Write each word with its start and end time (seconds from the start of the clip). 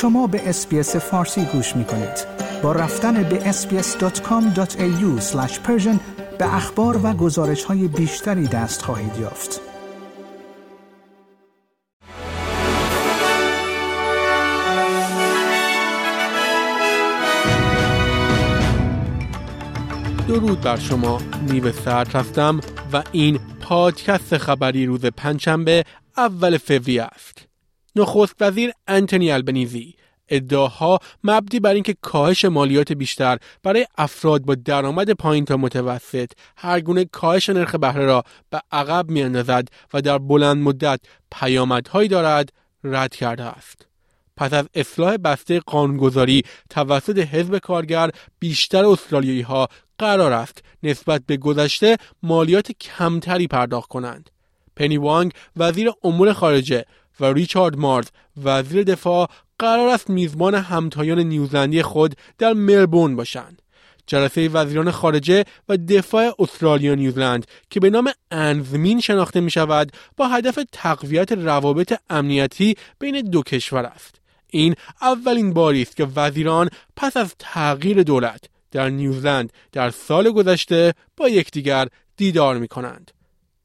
شما 0.00 0.26
به 0.26 0.48
SBS 0.48 0.96
فارسی 0.96 1.44
گوش 1.44 1.76
می 1.76 1.84
کنید. 1.84 2.26
با 2.62 2.72
رفتن 2.72 3.22
به 3.22 3.52
sbs.com.au 3.52 5.22
به 6.38 6.54
اخبار 6.54 7.00
و 7.06 7.12
گزارش 7.12 7.64
های 7.64 7.88
بیشتری 7.88 8.46
دست 8.46 8.82
خواهید 8.82 9.16
یافت. 9.20 9.60
درود 20.28 20.60
بر 20.60 20.76
شما 20.76 21.20
نیو 21.48 21.72
سرد 21.72 22.08
هستم 22.08 22.60
و 22.92 23.02
این 23.12 23.40
پادکست 23.60 24.38
خبری 24.38 24.86
روز 24.86 25.06
پنجشنبه 25.06 25.84
اول 26.16 26.58
فوریه 26.58 27.02
است 27.02 27.49
نخست 27.96 28.34
وزیر 28.40 28.72
انتونی 28.88 29.30
البنیزی 29.30 29.94
ادعاها 30.28 30.98
مبدی 31.24 31.60
بر 31.60 31.74
اینکه 31.74 31.96
کاهش 32.02 32.44
مالیات 32.44 32.92
بیشتر 32.92 33.38
برای 33.62 33.86
افراد 33.98 34.42
با 34.42 34.54
درآمد 34.54 35.10
پایین 35.10 35.44
تا 35.44 35.56
متوسط 35.56 36.32
هر 36.56 36.80
گونه 36.80 37.04
کاهش 37.04 37.50
نرخ 37.50 37.74
بهره 37.74 38.04
را 38.04 38.24
به 38.50 38.60
عقب 38.72 39.10
میاندازد 39.10 39.68
و 39.94 40.02
در 40.02 40.18
بلند 40.18 40.62
مدت 40.62 41.00
پیامدهایی 41.32 42.08
دارد 42.08 42.52
رد 42.84 43.14
کرده 43.14 43.44
است 43.44 43.86
پس 44.36 44.52
از 44.52 44.68
اصلاح 44.74 45.16
بسته 45.16 45.60
قانونگذاری 45.60 46.42
توسط 46.70 47.18
حزب 47.18 47.58
کارگر 47.58 48.10
بیشتر 48.38 48.84
استرالیایی 48.84 49.40
ها 49.40 49.68
قرار 49.98 50.32
است 50.32 50.62
نسبت 50.82 51.22
به 51.26 51.36
گذشته 51.36 51.96
مالیات 52.22 52.72
کمتری 52.72 53.46
پرداخت 53.46 53.88
کنند. 53.88 54.30
پنی 54.76 54.96
وانگ 54.96 55.32
وزیر 55.56 55.90
امور 56.04 56.32
خارجه 56.32 56.84
و 57.20 57.24
ریچارد 57.24 57.78
مارز 57.78 58.06
وزیر 58.44 58.82
دفاع 58.82 59.30
قرار 59.58 59.88
است 59.88 60.10
میزبان 60.10 60.54
همتایان 60.54 61.18
نیوزلندی 61.18 61.82
خود 61.82 62.14
در 62.38 62.52
ملبورن 62.52 63.16
باشند. 63.16 63.62
جلسه 64.06 64.48
وزیران 64.48 64.90
خارجه 64.90 65.44
و 65.68 65.76
دفاع 65.76 66.34
استرالیا 66.38 66.94
نیوزلند 66.94 67.46
که 67.70 67.80
به 67.80 67.90
نام 67.90 68.12
انزمین 68.30 69.00
شناخته 69.00 69.40
می 69.40 69.50
شود 69.50 69.92
با 70.16 70.28
هدف 70.28 70.58
تقویت 70.72 71.32
روابط 71.32 71.94
امنیتی 72.10 72.76
بین 72.98 73.20
دو 73.20 73.42
کشور 73.42 73.84
است. 73.84 74.14
این 74.50 74.74
اولین 75.02 75.52
باری 75.52 75.82
است 75.82 75.96
که 75.96 76.08
وزیران 76.16 76.70
پس 76.96 77.16
از 77.16 77.34
تغییر 77.38 78.02
دولت 78.02 78.44
در 78.70 78.88
نیوزلند 78.88 79.52
در 79.72 79.90
سال 79.90 80.30
گذشته 80.30 80.94
با 81.16 81.28
یکدیگر 81.28 81.88
دیدار 82.16 82.58
می 82.58 82.68
کنند. 82.68 83.10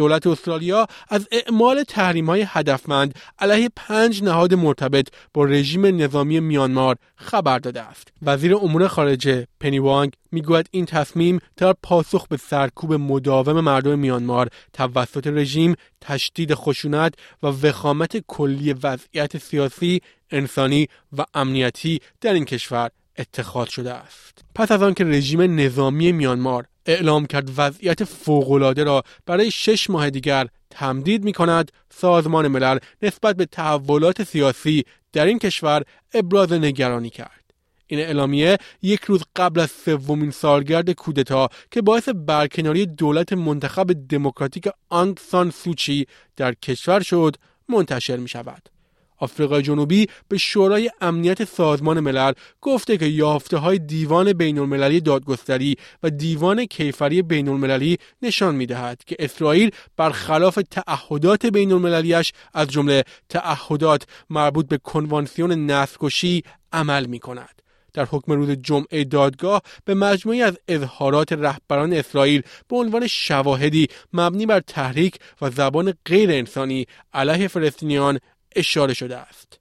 دولت 0.00 0.26
استرالیا 0.26 0.86
از 1.08 1.28
اعمال 1.32 1.82
تحریم 1.82 2.26
های 2.26 2.44
هدفمند 2.48 3.14
علیه 3.38 3.70
پنج 3.76 4.22
نهاد 4.22 4.54
مرتبط 4.54 5.08
با 5.34 5.44
رژیم 5.44 5.86
نظامی 5.86 6.40
میانمار 6.40 6.96
خبر 7.16 7.58
داده 7.58 7.80
است. 7.80 8.08
وزیر 8.22 8.54
امور 8.54 8.88
خارجه 8.88 9.46
پنی 9.60 9.78
وانگ 9.78 10.12
می‌گوید 10.32 10.68
این 10.70 10.86
تصمیم 10.86 11.38
در 11.56 11.74
پاسخ 11.82 12.26
به 12.28 12.36
سرکوب 12.36 12.92
مداوم 12.92 13.60
مردم 13.60 13.98
میانمار 13.98 14.48
توسط 14.72 15.26
رژیم 15.26 15.74
تشدید 16.00 16.54
خشونت 16.54 17.14
و 17.42 17.46
وخامت 17.46 18.16
کلی 18.26 18.72
وضعیت 18.72 19.38
سیاسی، 19.38 20.00
انسانی 20.30 20.88
و 21.18 21.24
امنیتی 21.34 22.00
در 22.20 22.32
این 22.32 22.44
کشور 22.44 22.90
اتخاذ 23.18 23.68
شده 23.68 23.92
است. 23.92 24.44
پس 24.54 24.72
از 24.72 24.82
آنکه 24.82 25.04
رژیم 25.04 25.60
نظامی 25.60 26.12
میانمار 26.12 26.69
اعلام 26.86 27.26
کرد 27.26 27.50
وضعیت 27.56 28.04
فوقالعاده 28.04 28.84
را 28.84 29.02
برای 29.26 29.50
شش 29.50 29.90
ماه 29.90 30.10
دیگر 30.10 30.46
تمدید 30.70 31.24
می 31.24 31.32
کند 31.32 31.72
سازمان 31.90 32.48
ملل 32.48 32.78
نسبت 33.02 33.36
به 33.36 33.46
تحولات 33.46 34.24
سیاسی 34.24 34.84
در 35.12 35.26
این 35.26 35.38
کشور 35.38 35.82
ابراز 36.14 36.52
نگرانی 36.52 37.10
کرد 37.10 37.40
این 37.86 38.00
اعلامیه 38.00 38.58
یک 38.82 39.00
روز 39.00 39.22
قبل 39.36 39.60
از 39.60 39.70
سومین 39.70 40.30
سالگرد 40.30 40.90
کودتا 40.90 41.48
که 41.70 41.82
باعث 41.82 42.08
برکناری 42.08 42.86
دولت 42.86 43.32
منتخب 43.32 44.08
دموکراتیک 44.08 44.68
آنگ 44.88 45.18
سان 45.18 45.50
سوچی 45.50 46.06
در 46.36 46.54
کشور 46.54 47.00
شد 47.00 47.36
منتشر 47.68 48.16
می 48.16 48.28
شود. 48.28 48.79
آفریقای 49.20 49.62
جنوبی 49.62 50.06
به 50.28 50.38
شورای 50.38 50.90
امنیت 51.00 51.44
سازمان 51.44 52.00
ملل 52.00 52.32
گفته 52.60 52.96
که 52.96 53.06
یافته 53.06 53.56
های 53.56 53.78
دیوان 53.78 54.32
بین 54.32 54.58
المللی 54.58 55.00
دادگستری 55.00 55.76
و 56.02 56.10
دیوان 56.10 56.64
کیفری 56.64 57.22
بین 57.22 57.48
المللی 57.48 57.98
نشان 58.22 58.54
می 58.54 58.66
دهد 58.66 59.04
که 59.06 59.16
اسرائیل 59.18 59.70
برخلاف 59.96 60.58
تعهدات 60.70 61.46
بین 61.46 61.72
المللیش 61.72 62.32
از 62.54 62.68
جمله 62.68 63.04
تعهدات 63.28 64.06
مربوط 64.30 64.68
به 64.68 64.78
کنوانسیون 64.78 65.66
نسل‌کشی 65.70 66.42
عمل 66.72 67.06
می 67.06 67.18
کند. 67.18 67.60
در 67.92 68.04
حکم 68.10 68.32
روز 68.32 68.50
جمعه 68.50 69.04
دادگاه 69.04 69.62
به 69.84 69.94
مجموعی 69.94 70.42
از 70.42 70.58
اظهارات 70.68 71.32
رهبران 71.32 71.92
اسرائیل 71.92 72.42
به 72.68 72.76
عنوان 72.76 73.06
شواهدی 73.06 73.88
مبنی 74.12 74.46
بر 74.46 74.60
تحریک 74.60 75.18
و 75.42 75.50
زبان 75.50 75.94
غیر 76.06 76.30
انسانی 76.30 76.86
علیه 77.12 77.48
فلسطینیان 77.48 78.18
اشاره 78.56 78.94
شده 78.94 79.16
است. 79.16 79.60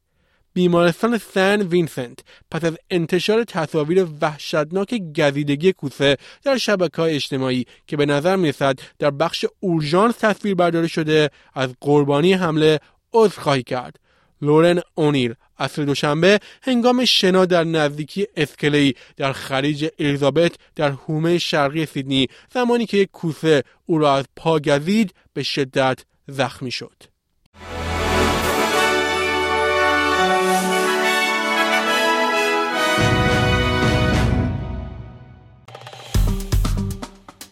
بیمارستان 0.54 1.18
سن 1.18 1.62
وینسنت 1.62 2.20
پس 2.52 2.64
از 2.64 2.78
انتشار 2.90 3.44
تصاویر 3.44 4.08
وحشتناک 4.22 5.02
گزیدگی 5.18 5.74
کوسه 5.74 6.18
در 6.44 6.58
شبکه 6.58 7.02
های 7.02 7.16
اجتماعی 7.16 7.66
که 7.88 7.98
به 7.98 8.06
نظر 8.06 8.36
می‌رسد 8.36 8.80
در 9.00 9.12
بخش 9.12 9.46
اورژانس 9.60 10.16
تصویر 10.18 10.56
برداری 10.56 10.90
شده 10.90 11.30
از 11.54 11.70
قربانی 11.82 12.34
حمله 12.34 12.80
عذرخواهی 13.14 13.64
کرد 13.64 14.00
لورن 14.42 14.82
اونیل 14.96 15.34
عصر 15.58 15.84
دوشنبه 15.84 16.40
هنگام 16.62 17.06
شنا 17.06 17.46
در 17.46 17.64
نزدیکی 17.64 18.28
اسکلی 18.36 18.96
در 19.18 19.34
خلیج 19.34 19.88
الیزابت 20.00 20.52
در 20.76 20.92
حومه 20.92 21.38
شرقی 21.38 21.86
سیدنی 21.86 22.28
زمانی 22.54 22.86
که 22.86 22.98
یک 22.98 23.10
کوسه 23.12 23.64
او 23.86 23.98
را 23.98 24.16
از 24.16 24.26
پا 24.36 24.60
گزید 24.60 25.14
به 25.34 25.44
شدت 25.44 26.00
زخمی 26.28 26.72
شد 26.72 27.19